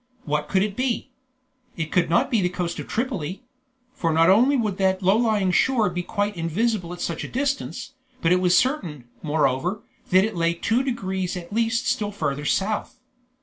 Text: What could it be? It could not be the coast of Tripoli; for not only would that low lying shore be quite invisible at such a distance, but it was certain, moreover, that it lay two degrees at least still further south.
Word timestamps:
What 0.25 0.49
could 0.49 0.63
it 0.63 0.75
be? 0.75 1.11
It 1.77 1.91
could 1.91 2.09
not 2.09 2.31
be 2.31 2.41
the 2.41 2.49
coast 2.49 2.79
of 2.79 2.87
Tripoli; 2.87 3.43
for 3.93 4.11
not 4.11 4.31
only 4.31 4.57
would 4.57 4.77
that 4.77 5.03
low 5.03 5.15
lying 5.15 5.51
shore 5.51 5.91
be 5.91 6.01
quite 6.01 6.35
invisible 6.35 6.91
at 6.91 6.99
such 6.99 7.23
a 7.23 7.27
distance, 7.27 7.91
but 8.19 8.31
it 8.31 8.41
was 8.41 8.57
certain, 8.57 9.03
moreover, 9.21 9.83
that 10.09 10.25
it 10.25 10.35
lay 10.35 10.55
two 10.55 10.81
degrees 10.81 11.37
at 11.37 11.53
least 11.53 11.85
still 11.87 12.09
further 12.11 12.45
south. 12.45 12.99